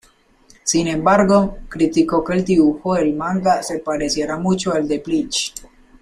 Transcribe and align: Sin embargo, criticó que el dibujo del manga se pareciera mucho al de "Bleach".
Sin 0.63 0.87
embargo, 0.87 1.59
criticó 1.69 2.23
que 2.23 2.33
el 2.33 2.43
dibujo 2.43 2.95
del 2.95 3.13
manga 3.13 3.61
se 3.61 3.77
pareciera 3.77 4.35
mucho 4.35 4.73
al 4.73 4.87
de 4.87 4.97
"Bleach". 4.97 5.53